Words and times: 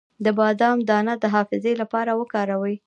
د 0.25 0.27
بادام 0.39 0.77
دانه 0.89 1.13
د 1.19 1.23
حافظې 1.33 1.73
لپاره 1.81 2.11
وکاروئ 2.19 2.75